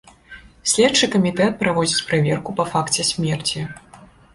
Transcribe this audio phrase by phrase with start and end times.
[0.71, 3.69] Следчы камітэт праводзіць праверку па факце смерці.